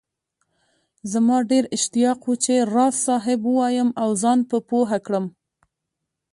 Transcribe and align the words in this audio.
زما 1.11 1.37
ډېر 1.51 1.63
اشتياق 1.75 2.19
وو 2.25 2.33
چي 2.43 2.55
راز 2.73 2.93
صاحب 3.07 3.39
ووايم 3.45 3.89
او 4.01 4.09
زان 4.21 4.39
په 4.49 4.57
پوهه 4.69 4.97
کړم 5.05 5.25